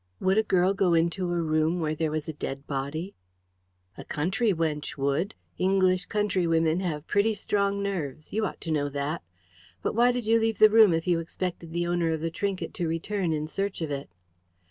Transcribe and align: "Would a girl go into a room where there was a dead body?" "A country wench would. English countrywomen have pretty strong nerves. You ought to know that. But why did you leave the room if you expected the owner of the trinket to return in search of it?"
"Would 0.19 0.39
a 0.39 0.41
girl 0.41 0.73
go 0.73 0.95
into 0.95 1.25
a 1.31 1.39
room 1.39 1.79
where 1.79 1.93
there 1.93 2.09
was 2.09 2.27
a 2.27 2.33
dead 2.33 2.65
body?" 2.65 3.13
"A 3.99 4.03
country 4.03 4.51
wench 4.51 4.97
would. 4.97 5.35
English 5.59 6.07
countrywomen 6.07 6.79
have 6.79 7.05
pretty 7.05 7.35
strong 7.35 7.83
nerves. 7.83 8.33
You 8.33 8.43
ought 8.47 8.59
to 8.61 8.71
know 8.71 8.89
that. 8.89 9.21
But 9.83 9.93
why 9.93 10.11
did 10.11 10.25
you 10.25 10.39
leave 10.39 10.57
the 10.57 10.71
room 10.71 10.91
if 10.95 11.05
you 11.05 11.19
expected 11.19 11.71
the 11.71 11.85
owner 11.85 12.09
of 12.13 12.21
the 12.21 12.31
trinket 12.31 12.73
to 12.73 12.87
return 12.87 13.31
in 13.31 13.45
search 13.45 13.79
of 13.81 13.91
it?" 13.91 14.09